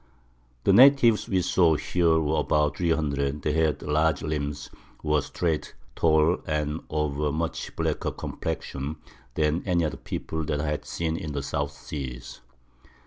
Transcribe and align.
The 0.63 0.73
Natives 0.73 1.29
we 1.29 1.43
saw 1.43 1.75
here 1.75 2.19
were 2.19 2.39
about 2.39 2.77
300, 2.77 3.43
they 3.43 3.53
had 3.53 3.83
large 3.83 4.23
Limbs, 4.23 4.71
were 5.03 5.21
straight, 5.21 5.75
tall, 5.95 6.39
and 6.47 6.81
of 6.89 7.19
a 7.19 7.31
much 7.31 7.75
blacker 7.75 8.09
Complexion 8.09 8.95
than 9.35 9.61
any 9.63 9.85
other 9.85 9.97
People 9.97 10.43
that 10.45 10.59
I 10.59 10.71
had 10.71 10.85
seen 10.85 11.17
in 11.17 11.33
the 11.33 11.43
South 11.43 11.73
Seas. 11.73 12.41